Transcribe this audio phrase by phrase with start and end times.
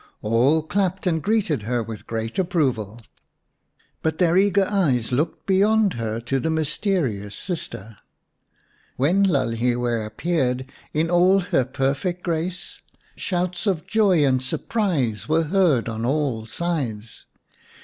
[0.23, 3.01] All clapped and greeted her with great approval,
[4.01, 7.97] but their eager eyes looked beyond her to the mysterious sister.
[8.97, 12.81] When Lalhiwe appeared in all her perfect grace,
[13.15, 17.27] shouts of joy and surprise were heard on all sides.